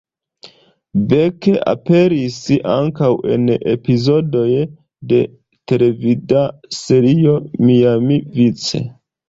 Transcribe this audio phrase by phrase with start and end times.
[1.11, 2.39] Beck aperis
[2.77, 4.47] ankaŭ en epizodoj
[5.13, 5.21] de
[5.75, 6.43] televida
[6.81, 7.39] serio
[7.69, 8.87] "Miami Vice".